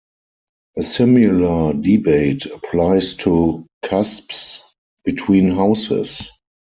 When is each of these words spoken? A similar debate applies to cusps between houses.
A 0.77 0.81
similar 0.81 1.73
debate 1.73 2.47
applies 2.47 3.13
to 3.17 3.67
cusps 3.83 4.63
between 5.05 5.51
houses. 5.51 6.31